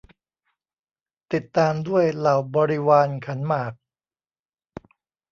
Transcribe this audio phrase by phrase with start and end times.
[1.33, 3.73] ติดตามด้วยเหล่าบริวารขันหมาก